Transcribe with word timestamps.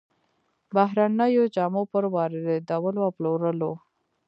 بهرنيو 0.75 1.43
جامو 1.55 1.83
پر 1.91 2.03
واردولو 2.13 3.01
او 3.05 3.09
پلورلو 3.17 3.71